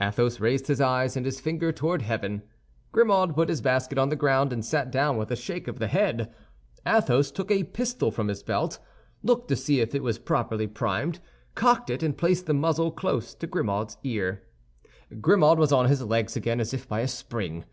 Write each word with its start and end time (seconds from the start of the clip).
Athos 0.00 0.40
raised 0.40 0.66
his 0.66 0.80
eyes 0.80 1.16
and 1.16 1.24
his 1.24 1.38
finger 1.38 1.70
toward 1.70 2.02
heaven. 2.02 2.42
Grimaud 2.90 3.36
put 3.36 3.48
his 3.48 3.60
basket 3.60 3.98
on 3.98 4.08
the 4.08 4.16
ground 4.16 4.52
and 4.52 4.64
sat 4.64 4.90
down 4.90 5.16
with 5.16 5.30
a 5.30 5.36
shake 5.36 5.68
of 5.68 5.78
the 5.78 5.86
head. 5.86 6.34
Athos 6.84 7.30
took 7.30 7.52
a 7.52 7.62
pistol 7.62 8.10
from 8.10 8.26
his 8.26 8.42
belt, 8.42 8.80
looked 9.22 9.46
to 9.46 9.54
see 9.54 9.78
if 9.78 9.94
it 9.94 10.02
was 10.02 10.18
properly 10.18 10.66
primed, 10.66 11.20
cocked 11.54 11.88
it, 11.88 12.02
and 12.02 12.18
placed 12.18 12.46
the 12.46 12.52
muzzle 12.52 12.90
close 12.90 13.32
to 13.32 13.46
Grimaud's 13.46 13.96
ear. 14.02 14.42
Grimaud 15.20 15.60
was 15.60 15.70
on 15.70 15.86
his 15.86 16.02
legs 16.02 16.34
again 16.34 16.58
as 16.58 16.74
if 16.74 16.88
by 16.88 16.98
a 16.98 17.06
spring. 17.06 17.64